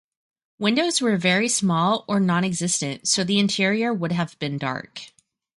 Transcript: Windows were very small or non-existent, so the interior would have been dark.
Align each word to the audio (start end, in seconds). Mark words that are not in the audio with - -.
Windows 0.57 0.99
were 0.99 1.15
very 1.15 1.47
small 1.47 2.05
or 2.07 2.19
non-existent, 2.19 3.07
so 3.07 3.23
the 3.23 3.37
interior 3.37 3.93
would 3.93 4.11
have 4.13 4.35
been 4.39 4.57
dark. 4.57 5.03